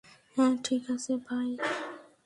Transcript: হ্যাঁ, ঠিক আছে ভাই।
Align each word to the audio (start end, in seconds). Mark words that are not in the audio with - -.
হ্যাঁ, 0.37 0.53
ঠিক 0.63 0.83
আছে 0.89 1.13
ভাই। 1.27 1.49